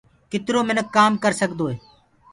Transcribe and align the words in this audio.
ڪِترو 0.31 0.61
مِنک 0.67 0.85
ڪآم 0.95 1.11
ڪرسدوئي 1.23 1.75